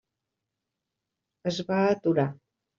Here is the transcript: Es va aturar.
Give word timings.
Es 1.53 1.63
va 1.71 1.81
aturar. 1.93 2.29